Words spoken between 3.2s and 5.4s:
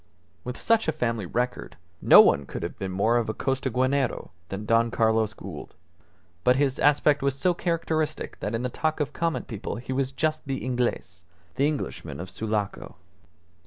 a Costaguanero than Don Carlos